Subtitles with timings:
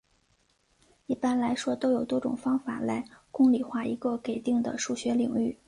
[1.05, 5.55] 一般来说都有多种方法来公理化一个给定的数学领域。